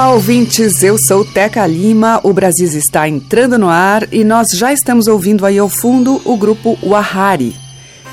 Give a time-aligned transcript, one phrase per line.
[0.00, 0.82] Olá, ouvintes.
[0.82, 2.20] Eu sou Teca Lima.
[2.22, 6.38] O Brasil está entrando no ar e nós já estamos ouvindo aí ao fundo o
[6.38, 7.54] grupo Wahari.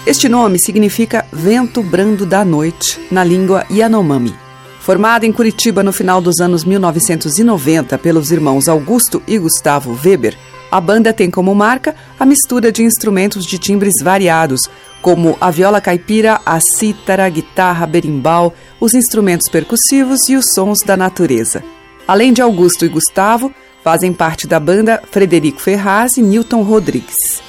[0.05, 4.35] Este nome significa vento brando da noite na língua Yanomami.
[4.81, 10.37] Formada em Curitiba no final dos anos 1990 pelos irmãos Augusto e Gustavo Weber,
[10.69, 14.59] a banda tem como marca a mistura de instrumentos de timbres variados,
[15.01, 20.79] como a viola caipira, a cítara, a guitarra, berimbau, os instrumentos percussivos e os sons
[20.85, 21.63] da natureza.
[22.07, 23.51] Além de Augusto e Gustavo,
[23.83, 27.41] fazem parte da banda Frederico Ferraz e Newton Rodrigues.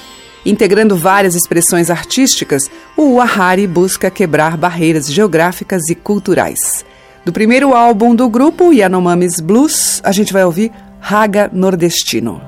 [0.45, 6.85] Integrando várias expressões artísticas, o Wahari busca quebrar barreiras geográficas e culturais.
[7.25, 12.41] Do primeiro álbum do grupo, Yanomamis Blues, a gente vai ouvir Raga Nordestino.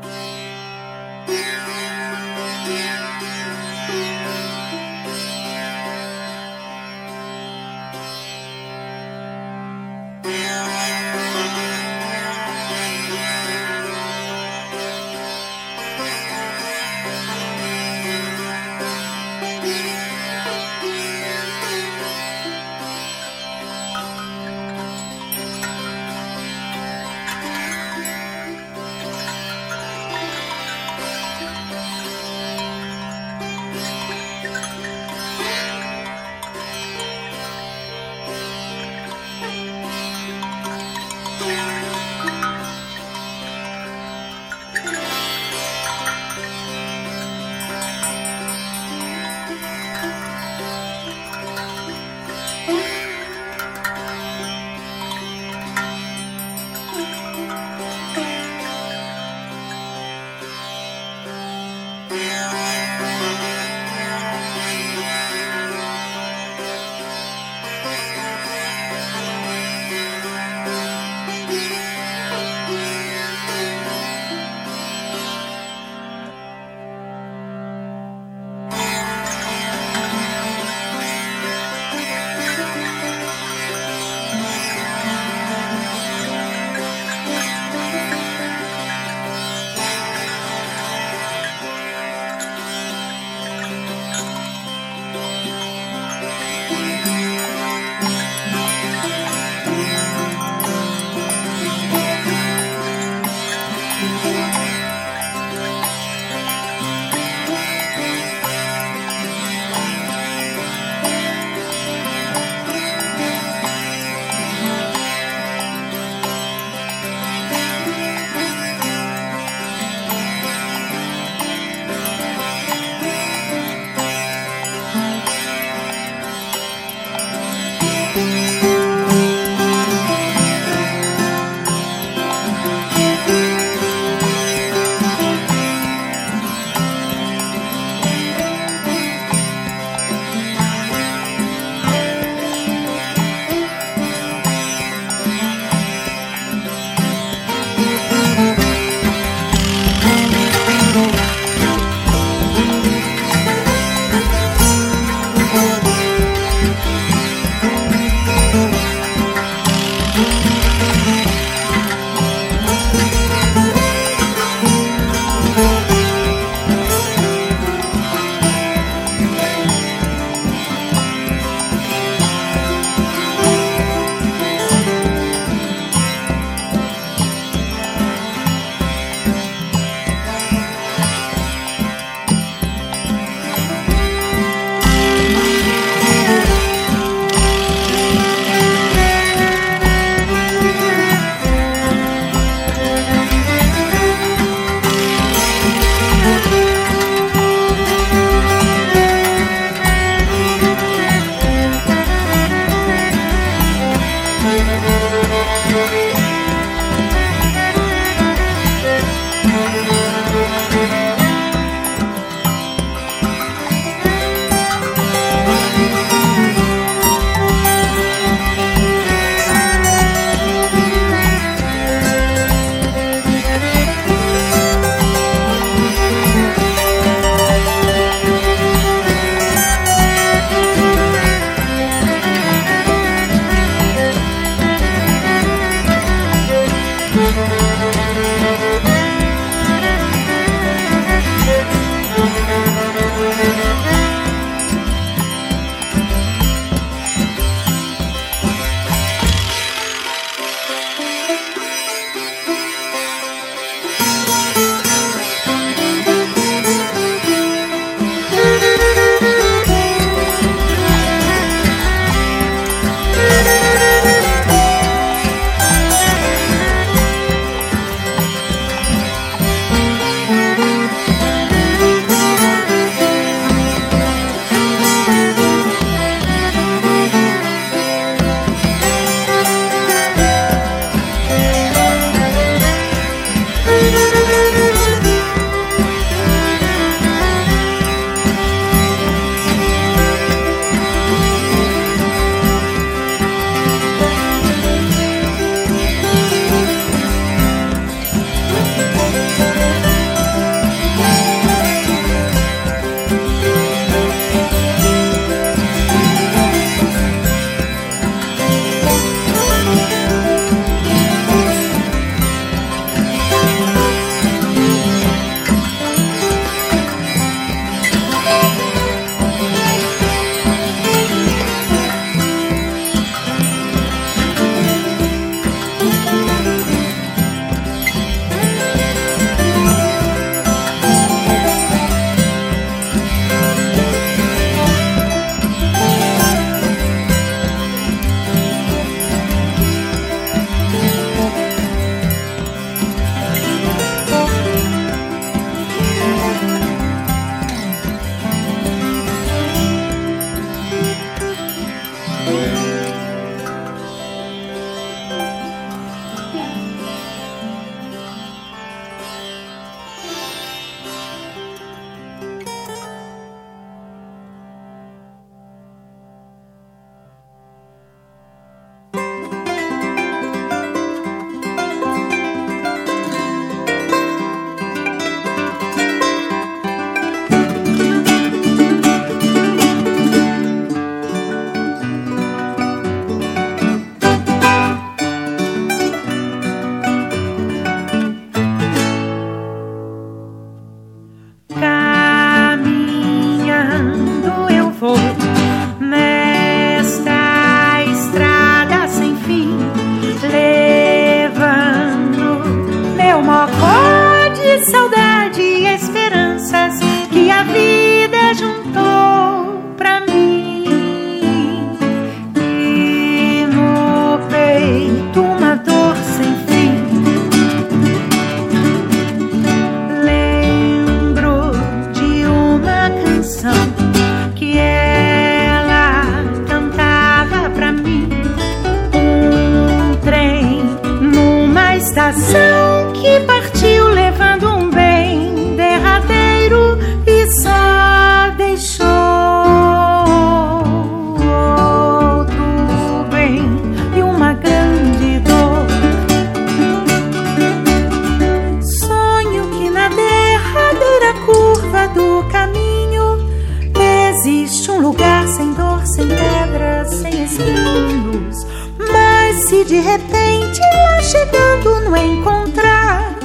[460.60, 463.16] Lá chegando no encontrar,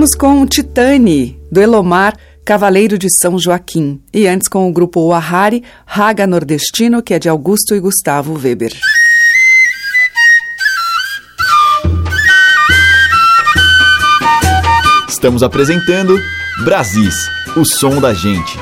[0.01, 4.01] Ouvimos com Titane, do Elomar, Cavaleiro de São Joaquim.
[4.11, 8.71] E antes com o grupo Wahari, Raga Nordestino, que é de Augusto e Gustavo Weber.
[15.07, 16.19] Estamos apresentando
[16.65, 18.57] Brasis, o som da gente.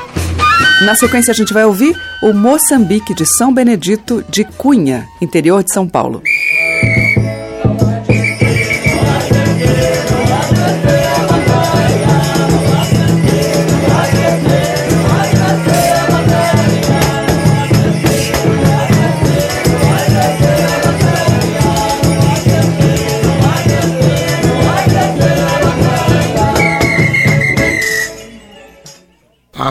[0.84, 5.72] Na sequência, a gente vai ouvir o Moçambique de São Benedito de Cunha, interior de
[5.72, 6.22] São Paulo.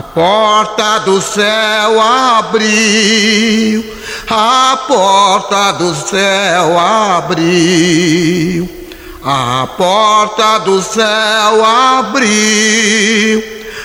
[0.00, 3.84] A porta do céu abriu,
[4.30, 8.66] a porta do céu abriu,
[9.22, 13.44] a porta do céu abriu,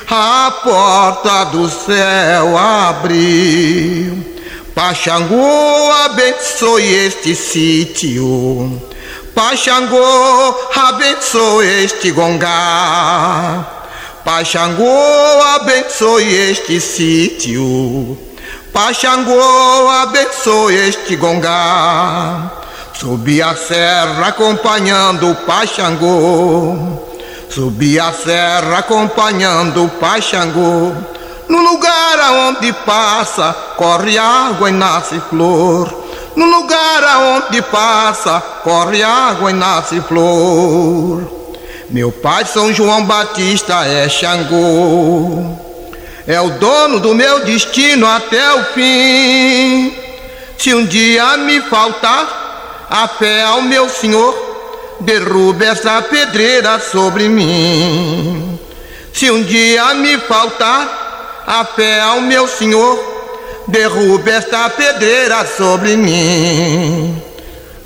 [0.10, 4.26] a porta do céu abriu.
[4.74, 8.82] Paxangô abençoe este sítio,
[9.36, 13.75] Paxangô abençoe este gongá.
[14.26, 14.90] Pai Xangô
[15.54, 18.18] abençoe este sítio.
[18.74, 22.52] Pai Xangô abençoe este gongá.
[23.00, 26.76] Subi a serra acompanhando o Pai Xangô.
[27.52, 30.92] Subi a serra acompanhando o Pai Xangô.
[31.48, 35.88] No lugar aonde passa, corre água e nasce flor.
[36.36, 41.45] No lugar aonde passa, corre água e nasce flor.
[41.90, 45.56] Meu pai São João Batista é Xangô,
[46.26, 49.96] é o dono do meu destino até o fim.
[50.58, 54.36] Se um dia me faltar a fé ao meu Senhor,
[55.02, 58.60] derruba essa pedreira sobre mim.
[59.14, 62.98] Se um dia me faltar a fé ao meu Senhor,
[63.68, 67.22] derrube esta pedreira sobre mim.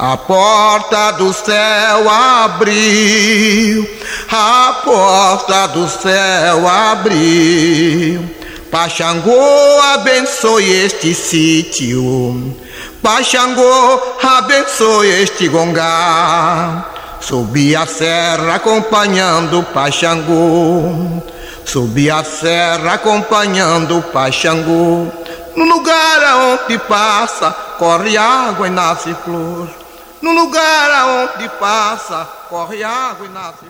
[0.01, 3.85] A porta do céu abriu,
[4.31, 8.23] a porta do céu abriu.
[8.71, 12.55] Paxangô abençoe este sítio,
[13.03, 16.85] Paxangô abençoe este gongá.
[17.19, 21.21] Subi a serra acompanhando Paxangô,
[21.65, 25.07] subi a serra acompanhando Paxangô.
[25.57, 29.67] No lugar aonde passa, corre água e nasce flor.
[30.21, 33.65] No lugar aonde passa, corre água e nasce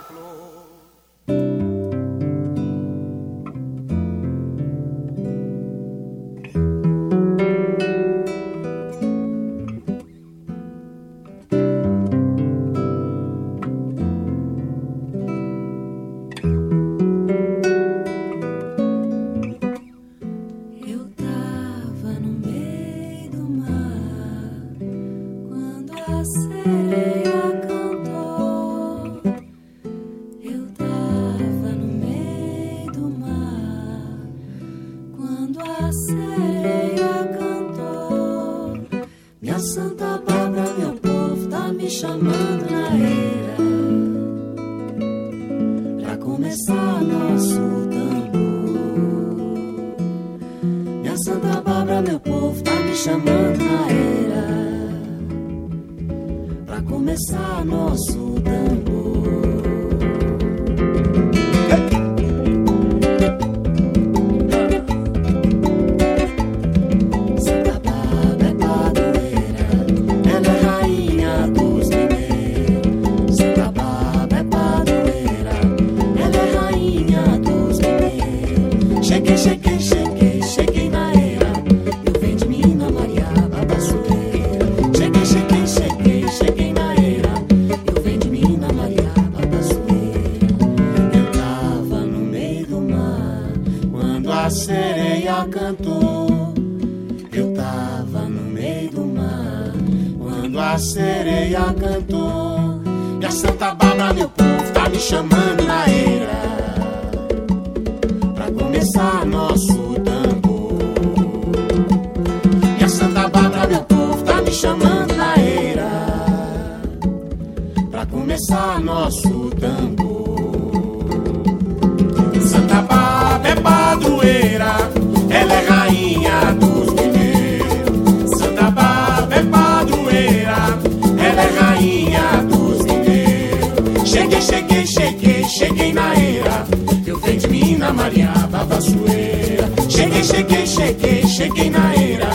[134.40, 136.66] Cheguei, cheguei, cheguei, cheguei na era.
[137.06, 139.70] Eu venho de Mina Maria Babassueira.
[139.90, 142.30] Cheguei, cheguei, cheguei, cheguei na era.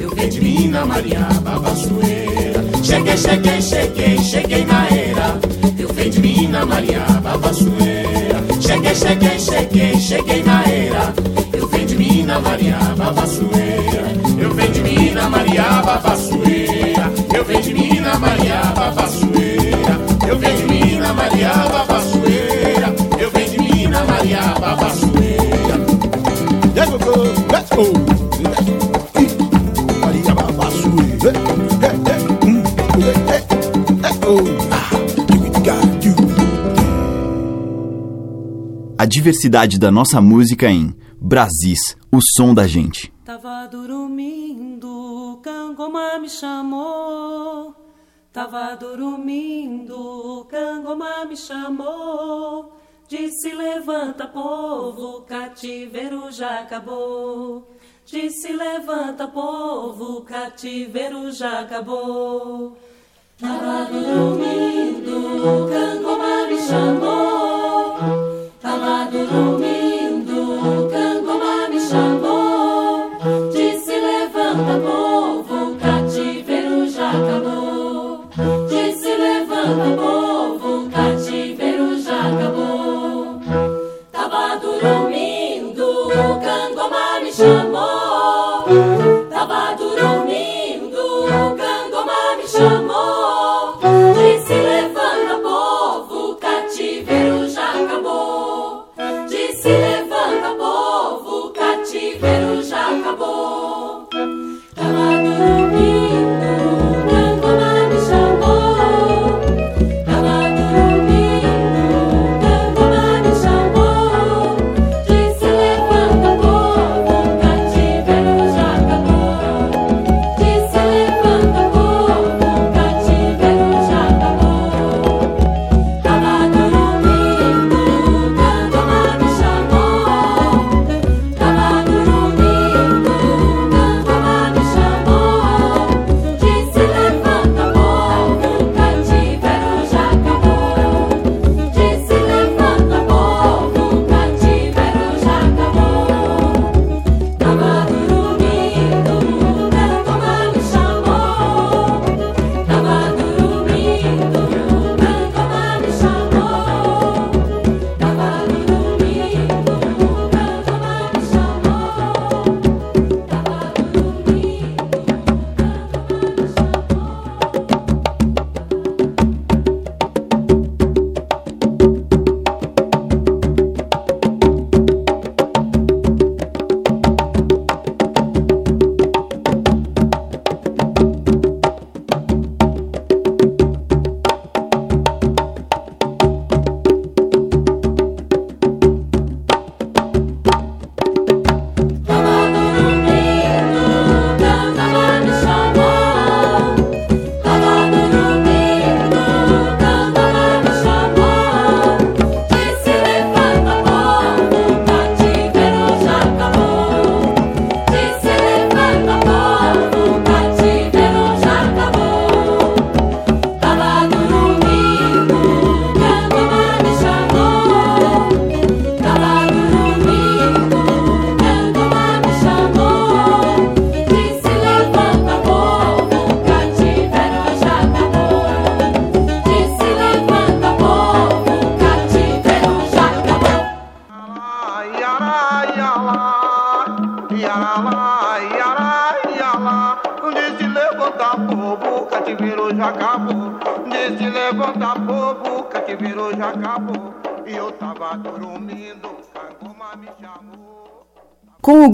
[0.00, 2.64] Eu venho de Mina Maria Babassueira.
[2.82, 5.38] Cheguei, cheguei, cheguei, cheguei na era.
[5.78, 8.44] Eu venho de Mina Maria Babassueira.
[8.60, 11.14] Cheguei, cheguei, cheguei, cheguei na era.
[11.52, 14.12] Eu venho de Mina Maria Babassueira.
[14.38, 16.53] Eu venho de Mina Maria Babassueira.
[39.14, 43.12] Diversidade da nossa música em Brasis, o som da gente.
[43.24, 47.72] Tava dormindo, Cangoma me chamou.
[48.32, 52.72] Tava dormindo, Cangoma me chamou.
[53.08, 57.70] Disse: Levanta, povo, cativeiro já acabou.
[58.04, 62.76] Disse: Levanta, povo, cativeiro já acabou.
[63.38, 68.33] Tava dormindo, Cangoma me chamou.
[68.64, 69.83] Tava dormindo,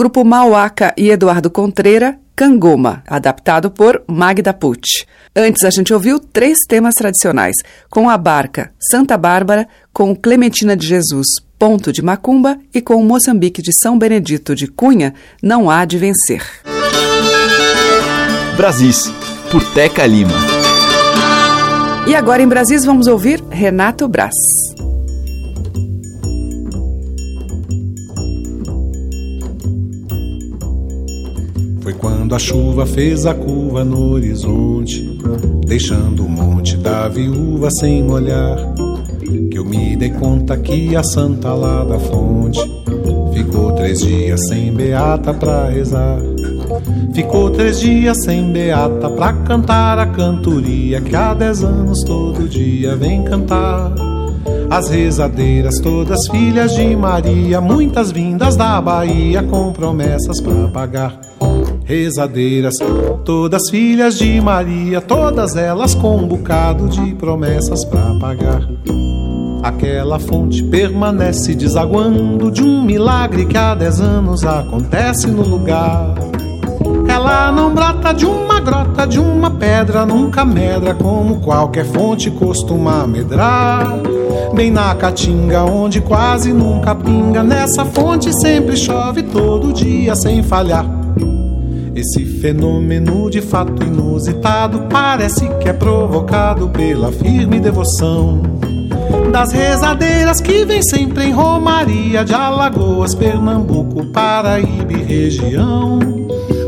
[0.00, 5.04] grupo Mauaca e Eduardo Contreira, Cangoma, adaptado por Magda Pucci.
[5.36, 7.54] Antes a gente ouviu três temas tradicionais,
[7.90, 11.26] com a barca Santa Bárbara, com Clementina de Jesus,
[11.58, 16.46] Ponto de Macumba e com Moçambique de São Benedito de Cunha, Não Há de Vencer.
[18.56, 19.12] Brasis,
[19.50, 20.32] por Teca Lima.
[22.06, 24.34] E agora em Brasis vamos ouvir Renato Braz.
[31.82, 35.18] Foi quando a chuva fez a curva no horizonte,
[35.66, 38.56] deixando o monte da viúva sem molhar.
[39.50, 42.60] Que eu me dei conta que a santa lá da fonte
[43.32, 46.18] ficou três dias sem beata pra rezar.
[47.14, 52.94] Ficou três dias sem beata pra cantar a cantoria que há dez anos todo dia
[52.94, 53.92] vem cantar.
[54.70, 61.20] As rezadeiras, todas filhas de Maria, muitas vindas da Bahia com promessas pra pagar.
[61.90, 62.74] Rezadeiras,
[63.24, 68.62] todas filhas de Maria, todas elas com um bocado de promessas pra pagar.
[69.60, 76.14] Aquela fonte permanece desaguando de um milagre que há dez anos acontece no lugar.
[77.08, 83.04] Ela não brota de uma grota, de uma pedra, nunca medra como qualquer fonte costuma
[83.04, 83.98] medrar.
[84.54, 90.99] Bem na caatinga, onde quase nunca pinga, nessa fonte sempre chove todo dia sem falhar.
[91.94, 98.42] Esse fenômeno de fato inusitado parece que é provocado pela firme devoção
[99.30, 105.98] das rezadeiras que vem sempre em Romaria de Alagoas, Pernambuco, Paraíba e região.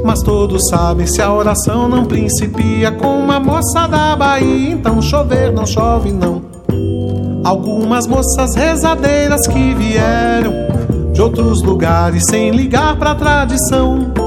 [0.04, 5.52] Mas todos sabem se a oração não principia com uma moça da Bahia, então chover
[5.52, 6.42] não chove não.
[7.44, 10.52] Algumas moças rezadeiras que vieram
[11.12, 14.21] de outros lugares sem ligar pra tradição.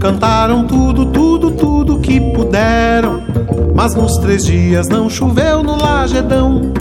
[0.00, 3.22] Cantaram tudo, tudo, tudo que puderam.
[3.74, 6.72] Mas nos três dias não choveu no Lagedão.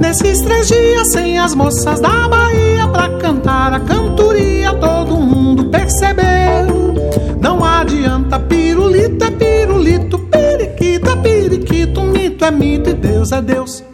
[0.00, 6.94] Nesses três dias sem as moças da Bahia pra cantar a cantoria, todo mundo percebeu.
[7.40, 13.84] Não adianta pirulito é pirulito, periquito é periquito, mito é mito e Deus é Deus.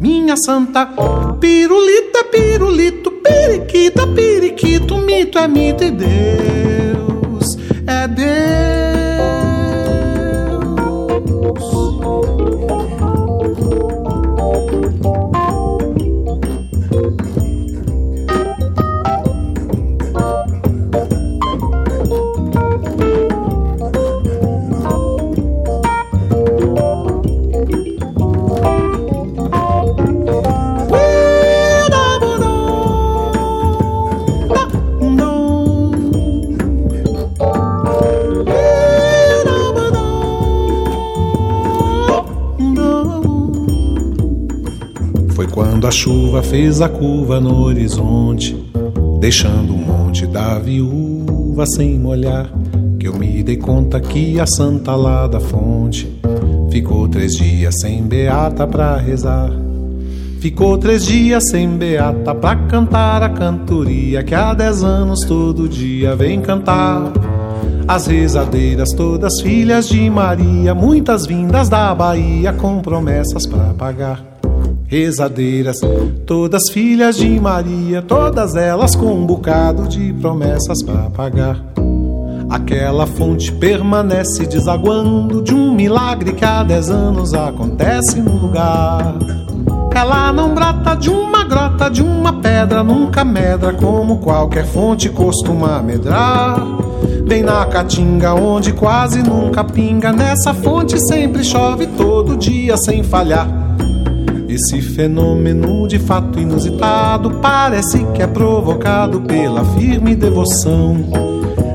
[0.00, 0.88] Minha santa,
[1.40, 7.07] pirulito é pirulito, periquito é periquito, mito é mito e Deus
[8.06, 8.77] é
[45.88, 45.90] Deus.
[45.90, 48.54] Foi quando a chuva fez a curva no horizonte,
[49.20, 52.50] deixando o monte da viúva sem molhar.
[52.98, 56.20] Que eu me dei conta que a santa lá da fonte
[56.70, 59.50] ficou três dias sem beata pra rezar.
[60.40, 66.14] Ficou três dias sem beata pra cantar a cantoria que há dez anos todo dia
[66.14, 67.12] vem cantar.
[67.86, 74.27] As rezadeiras, todas filhas de Maria, muitas vindas da Bahia com promessas pra pagar.
[74.90, 75.76] Rezadeiras,
[76.24, 81.62] todas filhas de Maria, todas elas com um bocado de promessas pra pagar.
[82.48, 89.14] Aquela fonte permanece desaguando de um milagre que há dez anos acontece no lugar.
[89.94, 95.82] Ela não brota de uma grota, de uma pedra, nunca medra como qualquer fonte costuma
[95.82, 96.66] medrar.
[97.26, 103.57] Bem na caatinga, onde quase nunca pinga, nessa fonte sempre chove todo dia sem falhar.
[104.58, 110.96] Esse fenômeno de fato inusitado parece que é provocado pela firme devoção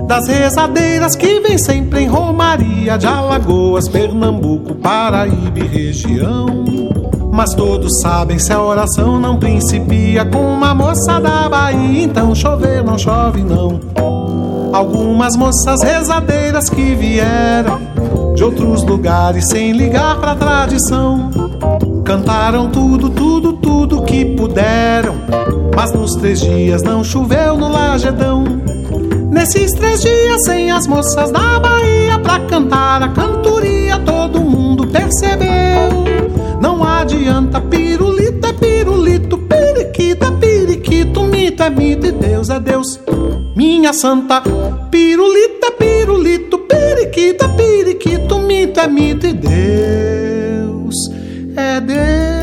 [0.06, 6.66] das rezadeiras que vem sempre em Romaria de Alagoas, Pernambuco, Paraíba e região.
[7.32, 12.84] Mas todos sabem se a oração não principia com uma moça da Bahia, então chover
[12.84, 13.80] não chove não.
[14.74, 17.80] Algumas moças rezadeiras que vieram
[18.36, 21.43] de outros lugares sem ligar pra tradição.
[22.14, 25.16] Cantaram tudo, tudo, tudo que puderam.
[25.76, 28.44] Mas nos três dias não choveu no Lagedão.
[29.32, 36.06] Nesses três dias sem as moças da Bahia pra cantar a cantoria, todo mundo percebeu.
[36.62, 43.00] Não adianta pirulito, é pirulito, periquita, periquito, mito é mito e Deus é Deus.
[43.56, 44.40] Minha santa
[44.92, 50.23] pirulita, pirulito, periquita, periquito, mito é mito e Deus
[51.56, 52.43] é Deus.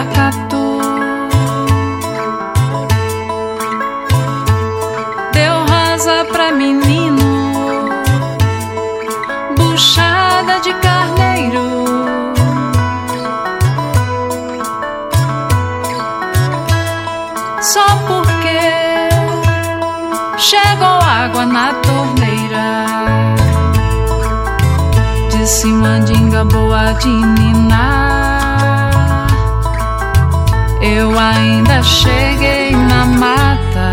[0.00, 0.80] Maracatu.
[5.32, 7.52] Deu rasa pra menino,
[9.56, 11.84] buchada de carneiro.
[17.60, 18.60] Só porque
[20.38, 22.86] chegou água na torneira.
[25.30, 28.09] De cima de boa de ninar.
[31.00, 33.90] Eu ainda cheguei na mata.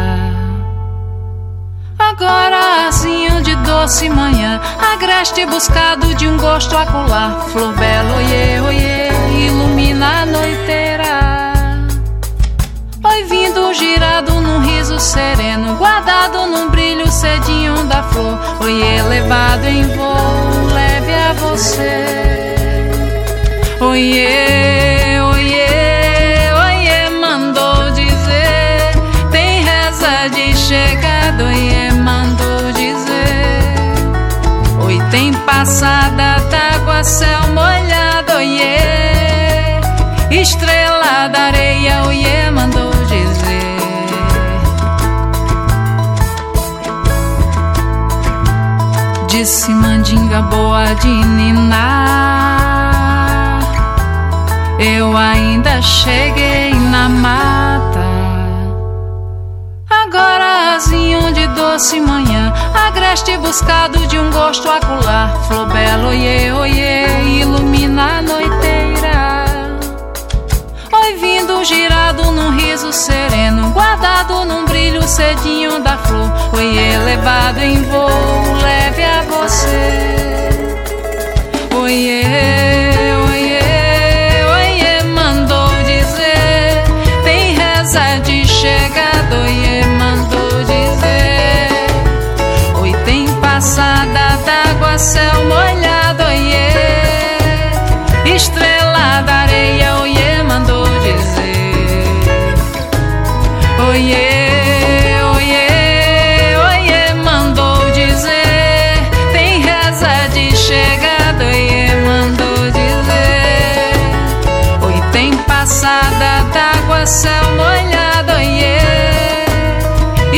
[1.98, 4.60] Agora azinho de doce manhã,
[4.94, 7.46] agreste buscado de um gosto acular.
[7.48, 9.10] Flor bela, oiê, oiê,
[9.48, 11.54] ilumina a noiteira.
[13.06, 18.38] Oi vindo girado num riso sereno, guardado num brilho cedinho da flor.
[18.60, 22.06] Oi elevado em voo, leve a você.
[23.80, 25.07] Oiê, oiê,
[35.68, 39.82] passada d'água, céu molhado, oiê.
[40.32, 43.78] Estrela da areia, oiê, mandou dizer.
[49.28, 52.00] Disse mandinga boa de ninar.
[54.80, 58.08] Eu ainda cheguei na mata.
[59.90, 62.54] Agora azinho de doce manhã,
[62.86, 65.36] agreste buscado de um gosto acular.
[65.48, 67.06] Flor bela, oiê, oiê,
[67.42, 69.46] ilumina a noiteira.
[70.94, 76.32] Oi vindo girado num riso sereno, guardado num brilho cedinho da flor.
[76.54, 80.18] Oi elevado em voo, leve a você.
[81.76, 82.57] Oiê,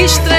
[0.09, 0.38] Estrela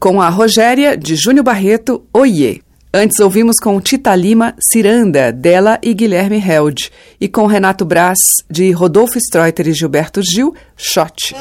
[0.00, 2.62] Com a Rogéria, de Júnior Barreto, Oiê.
[2.92, 6.90] Antes ouvimos com Tita Lima, Ciranda, dela e Guilherme Held.
[7.20, 8.18] E com Renato Brás,
[8.50, 11.36] de Rodolfo Streuter e Gilberto Gil, Shot.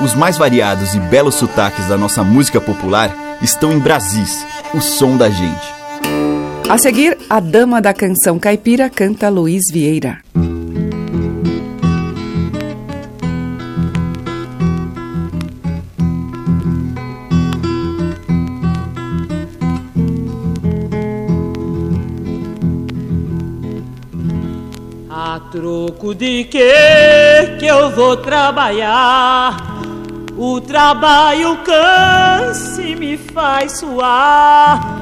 [0.00, 5.16] Os mais variados e belos sotaques da nossa música popular estão em Brasis, o som
[5.16, 5.74] da gente.
[6.68, 10.18] A seguir, a dama da canção caipira canta Luiz Vieira.
[25.38, 29.56] A troco de que que eu vou trabalhar?
[30.36, 35.00] O trabalho cansa e me faz suar.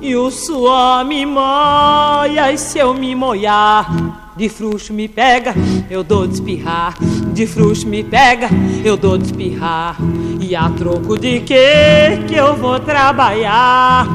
[0.00, 3.90] E o suor me moia, e se eu me molhar,
[4.36, 5.52] de frouxo me pega,
[5.90, 6.94] eu dou de espirrar.
[7.32, 8.50] De frouxo me pega,
[8.84, 9.96] eu dou de espirrar.
[10.40, 14.06] E a troco de que que eu vou trabalhar?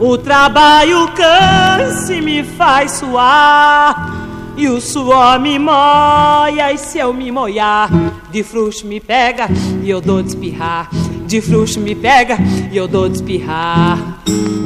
[0.00, 4.21] O trabalho cansa e me faz suar.
[4.56, 7.88] E o suor me moia, e se eu me molhar,
[8.30, 9.48] de frouxo me pega
[9.82, 10.88] e eu dou de espirrar.
[11.26, 12.36] De frouxo me pega
[12.70, 13.98] e eu dou de espirrar.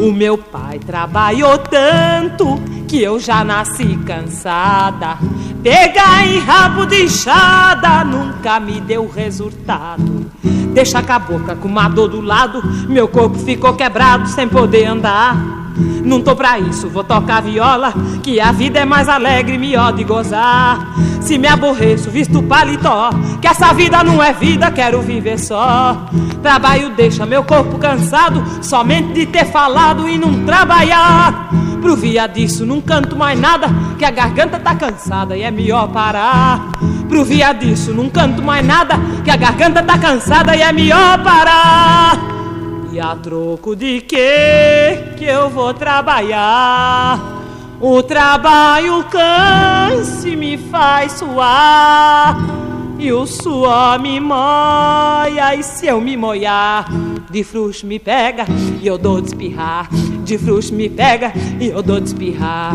[0.01, 5.18] O meu pai trabalhou tanto que eu já nasci cansada.
[5.62, 10.26] Pegar em rabo de enxada nunca me deu resultado.
[10.74, 15.66] Deixa a boca com uma dor do lado, meu corpo ficou quebrado sem poder andar.
[15.77, 20.05] Não tô pra isso, vou tocar viola, que a vida é mais alegre, melhor de
[20.05, 20.95] gozar.
[21.20, 23.11] Se me aborreço, visto paletó,
[23.41, 26.07] que essa vida não é vida, quero viver só.
[26.43, 31.51] Trabalho deixa meu corpo cansado, somente de ter falado e não trabalhar.
[31.81, 33.68] Pro via disso, não canto mais nada,
[33.99, 36.70] que a garganta tá cansada e é melhor parar.
[37.09, 41.22] Pro via disso, não canto mais nada, que a garganta tá cansada e é melhor
[41.22, 42.36] parar.
[42.97, 47.43] E a troco de que que eu vou trabalhar?
[47.79, 52.39] O trabalho cansa e me faz suar.
[52.99, 56.87] E o suor me moia, e se eu me molhar,
[57.31, 58.47] de fruxo me pega
[58.81, 59.91] e eu dou de espirrar.
[60.25, 62.73] De fruxo me pega e eu dou de espirrar.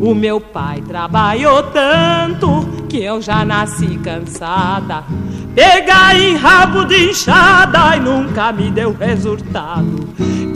[0.00, 5.04] O meu pai trabalhou tanto que eu já nasci cansada.
[5.56, 10.06] Pegar em rabo de enxada e nunca me deu resultado.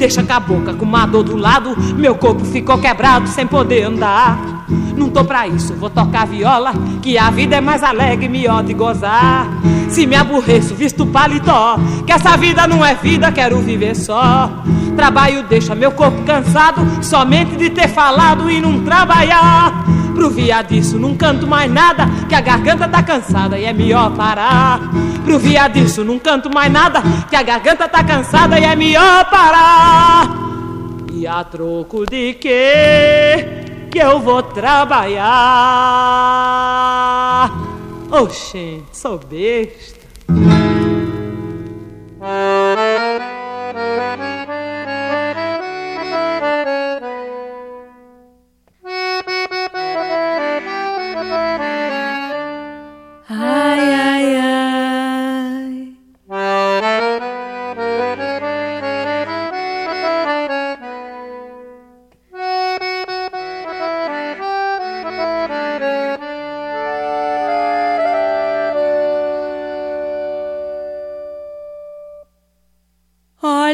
[0.01, 3.85] Deixa com a boca com uma dor do lado, meu corpo ficou quebrado sem poder
[3.85, 4.65] andar.
[4.97, 6.73] Não tô pra isso, vou tocar viola,
[7.03, 9.47] que a vida é mais alegre, melhor de gozar.
[9.91, 14.51] Se me aborreço, visto paletó, que essa vida não é vida, quero viver só.
[14.97, 19.85] Trabalho deixa meu corpo cansado, somente de ter falado e não trabalhar.
[20.15, 24.11] Pro via disso, não canto mais nada, que a garganta tá cansada e é melhor
[24.13, 24.81] parar.
[25.25, 29.25] Pro via disso, não canto mais nada, que a garganta tá cansada e é melhor
[29.31, 29.90] parar.
[31.13, 33.89] E a troco de quê?
[33.91, 35.31] Que eu vou trabalhar.
[38.11, 40.01] Oxê, sou besta.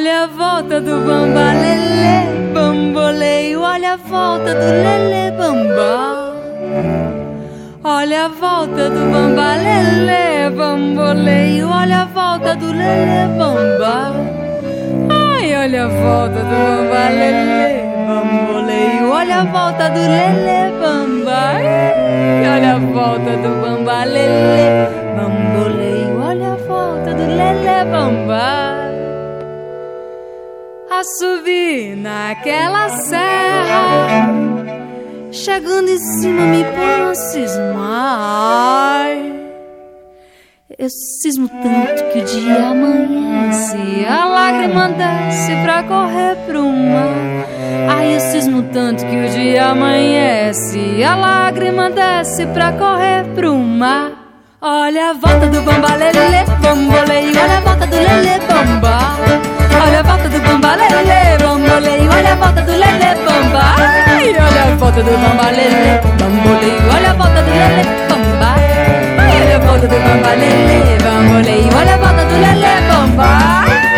[0.06, 6.32] Olha a volta do bambalele, bamboleio, olha a volta do lele bambá.
[7.82, 14.12] Olha a volta do bambalele, bamboleio, olha a volta do lele bambá.
[15.10, 21.50] Ai, olha a volta do bambalele, bamboleio, olha a volta do lele bambá.
[22.54, 28.75] Olha a volta do bambalele, bamboleio, olha a volta do lele bambá
[30.98, 34.32] a subir naquela serra.
[35.30, 39.06] Chegando em cima me põe a cismar.
[40.78, 47.46] Eu cismo tanto que o dia amanhece, a lágrima desce pra correr pro mar.
[47.90, 54.25] Ai, eu cismo tanto que o dia amanhece, a lágrima desce pra correr pro mar.
[54.68, 58.98] Olha a volta do bambalele, bamboleio, olha a volta do lele bamba.
[59.80, 63.62] Olha a volta do bambalele, bamboleio, olha a volta do lele bamba.
[64.08, 68.54] Ai, olha a volta do bambalele, bamboleio, olha a volta do lele bamba.
[69.18, 73.95] Ai, olha a volta do bambalele, bamboleio, olha a volta do lele bamba.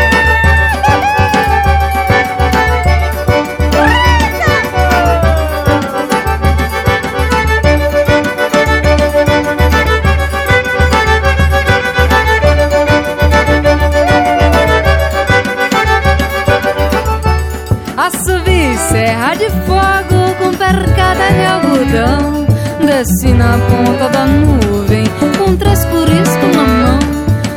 [21.09, 22.47] Percada de algodão
[22.85, 25.05] Desci na ponta da nuvem
[25.37, 26.99] com três curiscos na mão.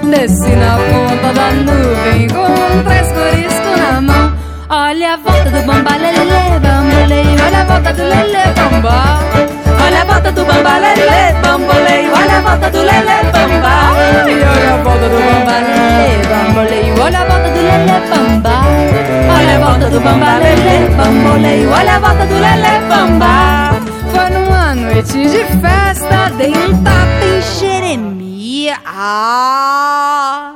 [0.10, 4.34] Desci na ponta da nuvem com três curiscos na mão.
[4.70, 9.20] Olha a volta do bambalele, bambolei Olha a volta do lele, bamba
[9.86, 13.74] Olha a volta do bambalele, bambolei Olha a volta do lele, bamba
[14.32, 18.51] olha a volta do bambalele, bambolei Olha a volta do lele, bamba
[19.82, 23.72] Olha a volta do bambalele, bambolei Olha a volta do lele, bamba
[24.14, 30.52] Foi numa noite de festa Dei um tapa em Jeremias ah.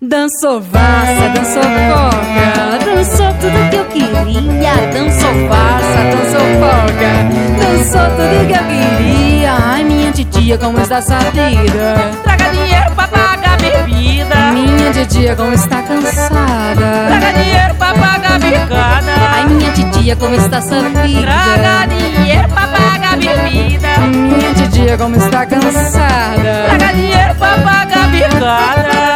[0.00, 4.74] Dançou valsa, dançou polka, dançou tudo que eu queria.
[4.92, 7.10] Dançou valsa, dançou polka,
[7.58, 9.52] dançou tudo que eu queria.
[9.52, 12.10] Ai, minha titia, como está essa vida?
[12.22, 13.45] Traga dinheiro pra pagar
[13.86, 14.52] bebida.
[14.52, 17.06] Minha titia, como está cansada?
[17.08, 19.12] Traga dinheiro pra pagar bicada.
[19.34, 21.22] Ai, minha titia, como está essa vida?
[21.22, 23.98] Traga dinheiro pra pagar bebida.
[24.12, 26.66] Minha titia, como está cansada?
[26.68, 29.15] Traga dinheiro pra pagar bicada.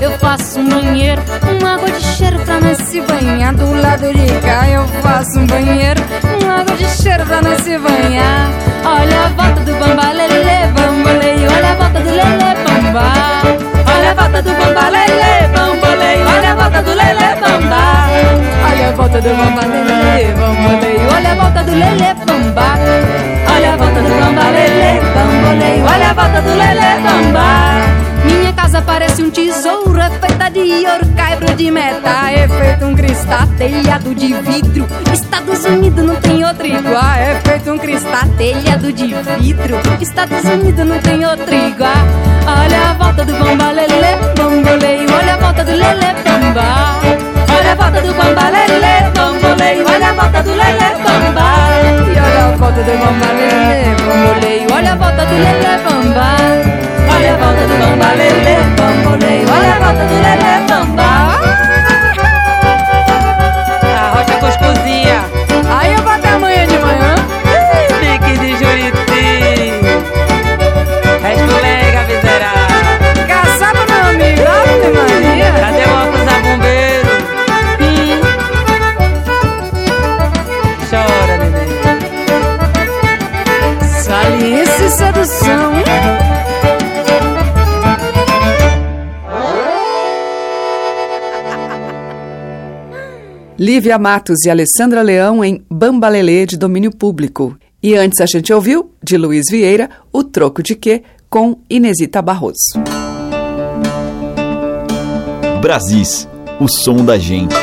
[0.00, 1.22] Eu faço um banheiro,
[1.60, 3.54] uma água de cheiro pra nós se banhar.
[3.54, 6.02] Do lado de cá eu faço um banheiro,
[6.42, 8.50] uma água de cheiro pra nós se banhar.
[8.84, 13.12] Olha a volta do bamba lele, bamboleio, olha a volta do lele, bamba.
[13.94, 17.82] Olha a volta do bamba lele, bamboleio, olha a volta do lele, bamba.
[18.66, 22.68] Olha a volta do bamba lele, bamboleio, olha a volta do lele, bamba.
[23.54, 28.03] Olha a volta do bamba lele, bamboleio, olha a volta do lele, bamba.
[28.74, 33.46] Casa parece um tesouro, é feita de ouro, caibro de meta, é feito um cristal
[33.56, 34.88] telhado de vidro.
[35.12, 39.78] Estados Unidos não tem outro igual, é feito um cristal telhado de vidro.
[40.00, 41.92] Estados Unidos não tem outro igual.
[42.48, 46.66] Olha a volta do bamba lele, bamboleio, olha a volta do lele, bamba.
[47.56, 51.46] Olha a volta do bamba lele, bamboleio, olha a volta do lele, bamba.
[52.08, 56.73] E olha a volta do bamba lele, bamboleio, olha a volta do lele, bamba.
[57.16, 59.74] Olha a volta do bamba lele, bamboleio, olha
[93.64, 97.56] Lívia Matos e Alessandra Leão em Bambalelê de domínio público.
[97.82, 102.58] E antes a gente ouviu, de Luiz Vieira, O Troco de Quê, com Inesita Barroso.
[105.62, 106.28] Brasis,
[106.60, 107.54] o som da gente.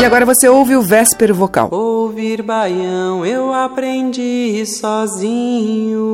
[0.00, 1.68] E agora você ouve o Véspero Vocal.
[1.72, 6.12] Ouvir baião eu aprendi sozinho.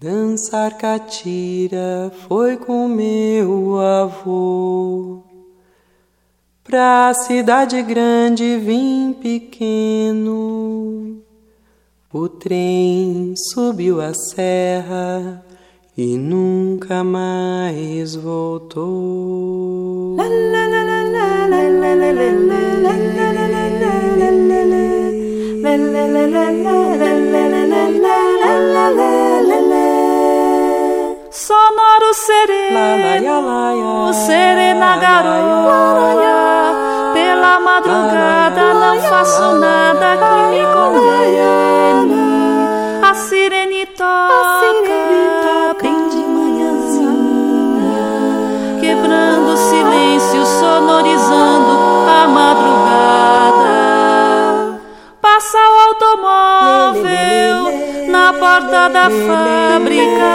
[0.00, 5.23] Dançar catira foi com meu avô.
[6.64, 11.18] Pra cidade grande vim pequeno.
[12.10, 15.44] O trem subiu a serra
[15.94, 20.16] e nunca mais voltou.
[31.30, 35.53] Sonoro sereno, serena garoa.
[38.94, 42.14] Não faço nada que me condene.
[43.02, 47.90] A sirene toca bem de manhãzinha,
[48.80, 51.72] quebrando o silêncio, sonorizando
[52.08, 53.74] a madrugada.
[55.20, 57.72] Passa o automóvel
[58.08, 60.34] na porta da fábrica.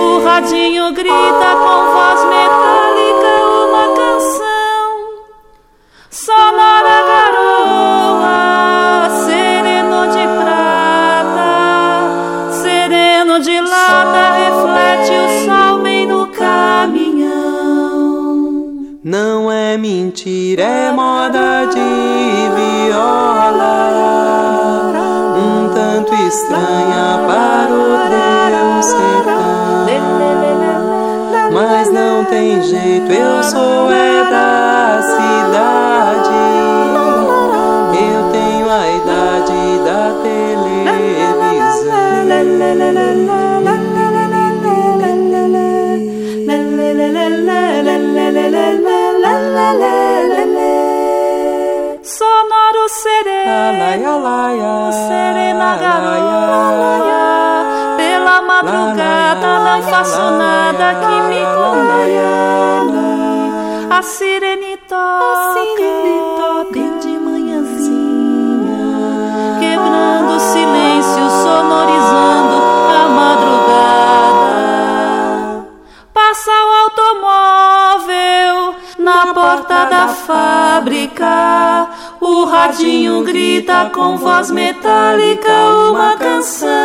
[0.00, 3.32] O radinho grita com voz metálica
[3.64, 4.54] uma canção.
[6.10, 7.13] Sonora
[19.04, 21.78] Não é mentira, é moda de
[22.56, 23.90] viola.
[25.36, 29.84] Um tanto estranha para o teu sertão.
[31.52, 36.30] Mas não tem jeito, eu sou é da cidade.
[38.00, 40.54] Eu tenho a idade da televisão.
[60.04, 62.92] Faço nada que me condene.
[63.90, 68.76] A sirene toca bem de manhãzinha,
[69.58, 72.56] quebrando o silêncio, sonorizando
[72.92, 74.04] a madrugada.
[76.12, 81.88] Passa o automóvel na porta da fábrica.
[82.20, 85.50] O radinho grita com voz metálica
[85.90, 86.83] uma canção.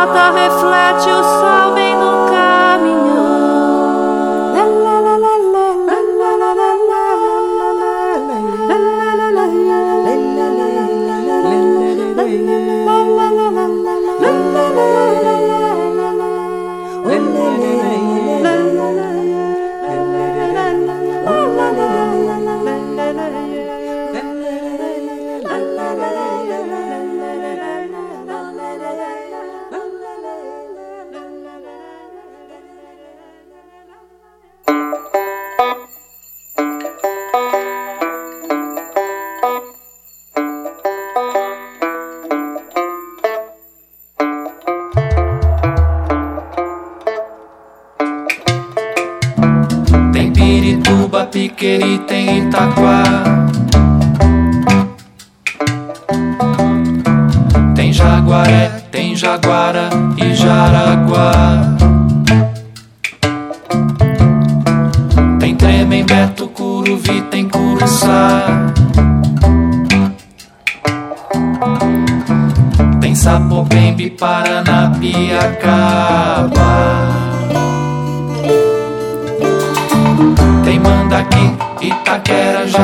[0.00, 1.99] De lata, reflete o sol bem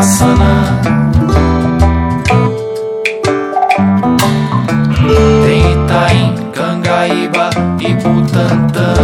[0.06, 0.62] Jaçanã.
[5.44, 7.50] Tem Itaim, Cangaíba
[7.80, 8.94] e Butantã.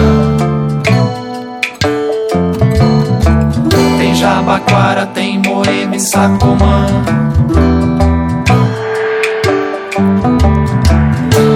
[3.98, 6.86] Tem Jabaquara, tem Moema e Sacomã.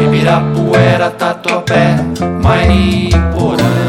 [0.06, 1.94] Ibirapuera, Tatuapé,
[2.42, 3.85] Mariporã.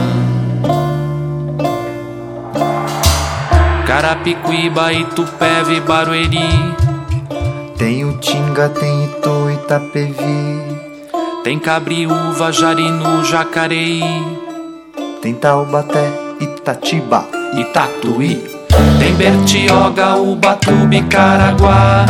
[3.98, 6.76] Carapicuíba, Itupeve, Barueri.
[7.80, 10.62] Tem o Tinga, tem Itu, Itapevi.
[11.44, 14.04] Tem Cabriúva, Jarinu, Jacareí.
[15.20, 17.26] Tem Taubaté, Itatiba,
[17.58, 18.44] Itatuí.
[19.00, 22.06] Tem Bertioga, Ubatuba Caraguá.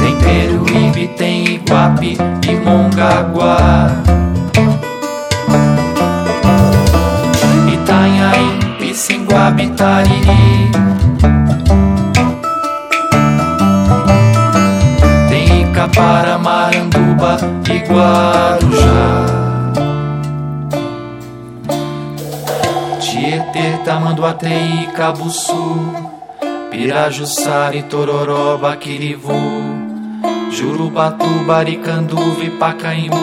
[0.00, 2.16] Tem Peruíbe, tem Iguape
[2.48, 4.05] e Mongaguá.
[9.76, 10.72] Itariri.
[15.28, 17.36] Tem Icapara, Maranduba
[17.68, 19.26] e Guarujá.
[23.00, 25.92] Tietê, Tamanduaté e Cabuçu.
[26.70, 29.34] Pirajussara e Tororó, Quirivu.
[30.50, 33.16] Jurubatu, Baricanduva e Pacaembu.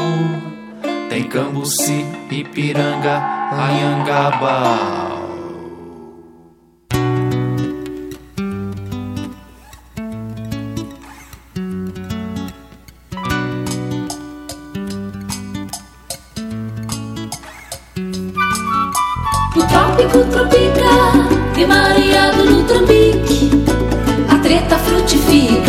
[1.10, 5.03] Tem Cambuci, Ipiranga, Anhangabal.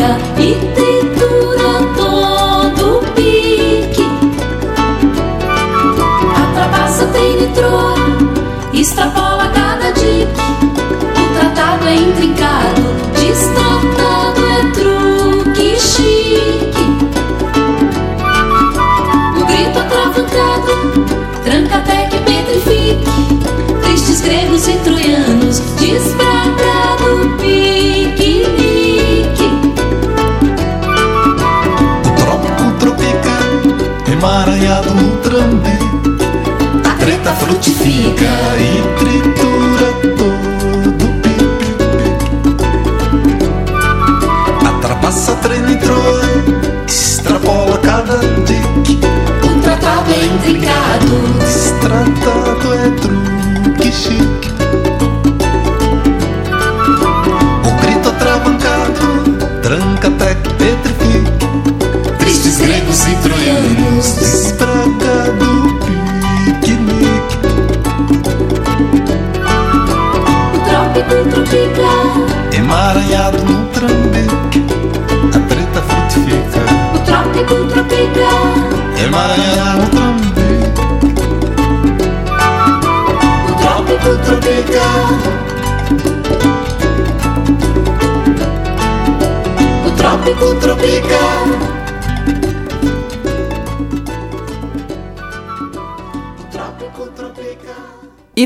[0.06, 0.83] E
[34.94, 35.78] no trambi.
[36.84, 41.70] A treta frutifica e tritura todo pique.
[44.66, 46.22] A trapaça treina e troa,
[46.86, 49.00] extrapola cada dique.
[49.42, 54.53] O tratado é intricado, Destratado é truque chique.
[72.74, 74.66] Emaranhado no trambique,
[75.32, 76.60] a treta frutifica.
[76.92, 78.28] o trópico tropica,
[79.00, 80.42] Emaranhado no trambique,
[83.48, 84.86] o trópico tropica.
[89.86, 91.73] O trópico tropica.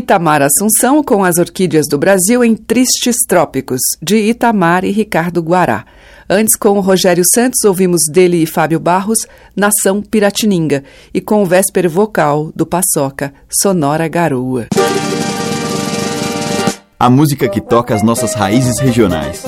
[0.09, 5.85] Itamar Assunção com as orquídeas do Brasil em Tristes Trópicos, de Itamar e Ricardo Guará.
[6.31, 9.19] Antes, com o Rogério Santos, ouvimos dele e Fábio Barros,
[9.55, 10.83] Nação Piratininga,
[11.13, 14.69] e com o Vésper Vocal, do Paçoca, Sonora Garoa.
[16.99, 19.45] A música que toca as nossas raízes regionais.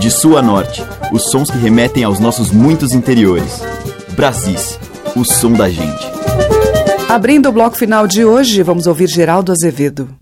[0.00, 0.82] De sul a norte,
[1.12, 3.60] os sons que remetem aos nossos muitos interiores.
[4.16, 4.76] Brasis,
[5.14, 6.19] o som da gente.
[7.10, 10.19] Abrindo o bloco final de hoje, vamos ouvir Geraldo Azevedo.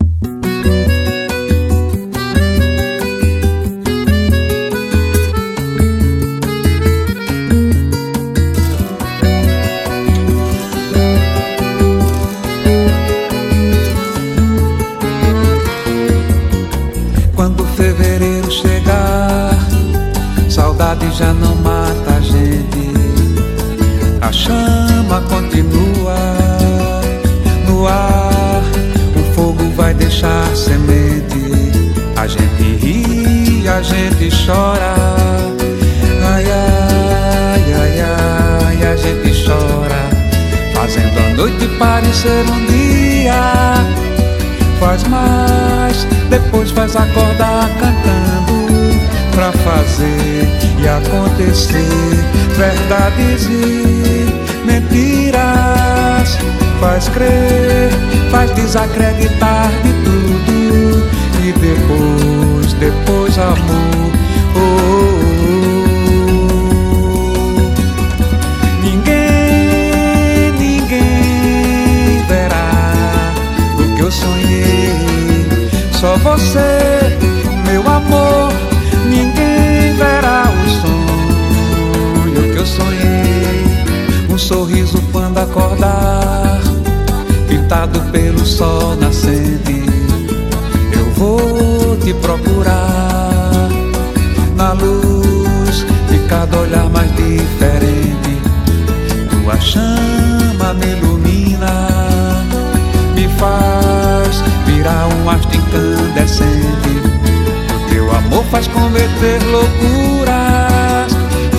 [52.59, 54.27] Verdades e
[54.65, 56.37] mentiras.
[56.81, 57.89] Faz crer,
[58.29, 61.09] faz desacreditar de tudo
[61.41, 64.18] e depois, depois amor.
[84.49, 86.59] Sorriso quando acordar,
[87.47, 89.79] pintado pelo sol nascente
[91.19, 93.69] vou te procurar
[94.55, 98.41] na luz de cada olhar mais diferente.
[99.29, 101.89] Tua chama me ilumina,
[103.13, 106.93] me faz virar um astro incandescente.
[107.75, 110.08] O teu amor faz converter loucuras,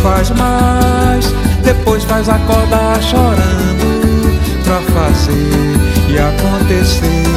[0.03, 7.31] faz mais, depois faz acordar chorando pra fazer e acontecer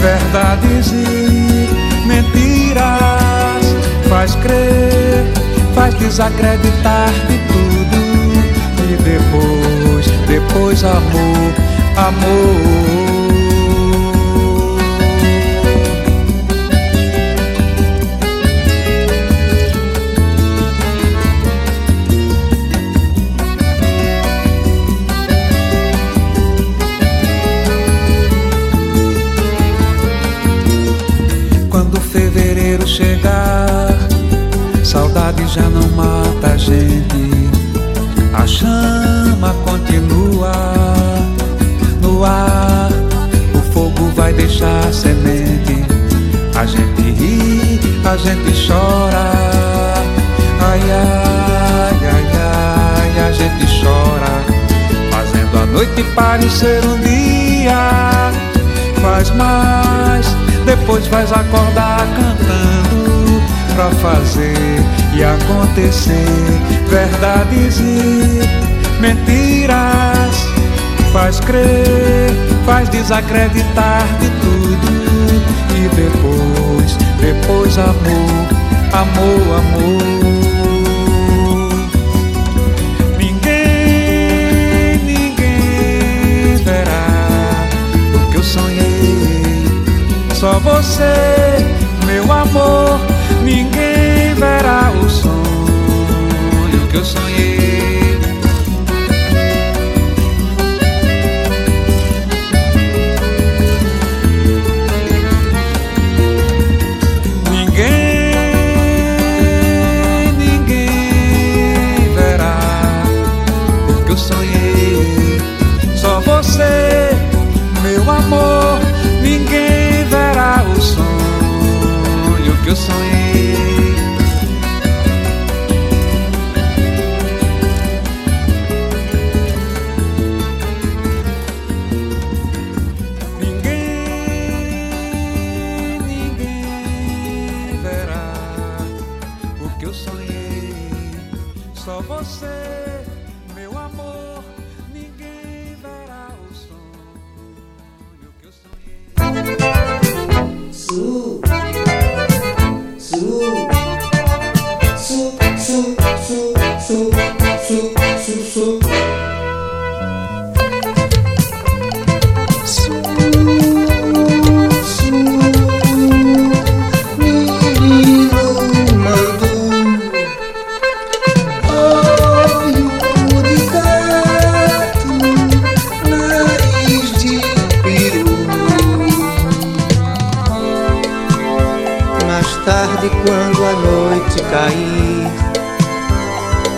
[0.00, 2.80] verdades e mentiras.
[4.08, 5.24] Faz crer,
[5.74, 8.00] faz desacreditar de tudo.
[8.88, 11.54] E depois, depois amor,
[11.96, 12.89] amor.
[46.60, 49.32] A gente ri, a gente chora.
[50.60, 54.44] Ai, ai, ai, ai, a gente chora.
[55.10, 58.30] Fazendo a noite parecer um dia.
[59.00, 60.26] Faz mais
[60.66, 63.42] depois faz acordar cantando
[63.74, 64.84] pra fazer
[65.14, 70.46] e acontecer verdades e mentiras.
[71.10, 72.30] Faz crer,
[72.66, 74.90] faz desacreditar de tudo
[75.74, 76.49] e depois,
[77.20, 78.48] depois amor,
[78.92, 80.00] amor, amor.
[83.18, 87.68] Ninguém, ninguém verá
[88.14, 89.20] o que eu sonhei
[90.34, 91.12] só você,
[92.06, 92.98] meu amor.
[93.44, 95.09] Ninguém verá o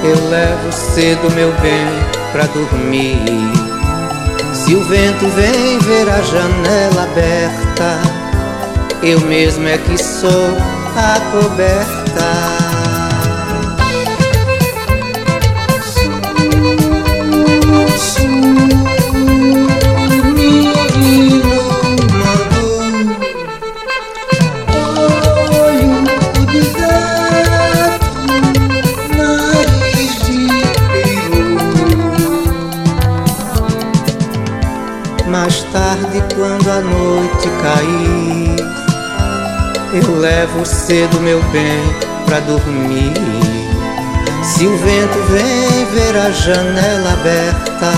[0.05, 1.87] Eu levo cedo meu bem
[2.33, 3.73] pra dormir.
[4.53, 8.01] Se o vento vem ver a janela aberta
[9.03, 10.57] Eu mesmo é que sou
[10.97, 12.82] a coberta
[40.11, 41.83] levo cedo meu bem
[42.25, 43.13] pra dormir.
[44.43, 47.93] Se o vento vem ver a janela aberta,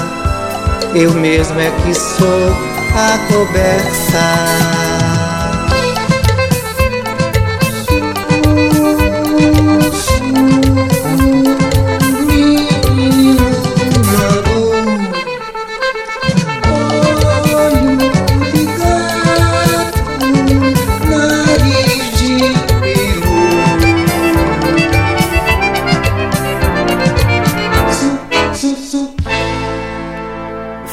[0.95, 2.51] eu mesmo é que sou
[2.95, 4.84] a coberta.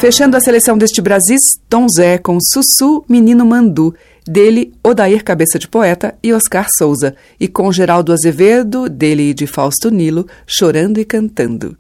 [0.01, 3.93] Fechando a seleção deste Brasis, Tom Zé com Sussu Menino Mandu,
[4.25, 9.45] dele Odair Cabeça de Poeta e Oscar Souza, e com Geraldo Azevedo, dele e de
[9.45, 11.77] Fausto Nilo, Chorando e Cantando.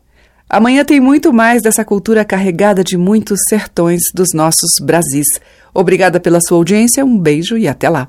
[0.47, 5.25] Amanhã tem muito mais dessa cultura carregada de muitos sertões dos nossos Brasis.
[5.73, 8.07] Obrigada pela sua audiência, um beijo e até lá.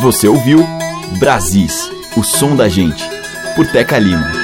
[0.00, 0.64] Você ouviu
[1.18, 3.04] Brasis, o som da gente,
[3.54, 4.41] por Teca Lima.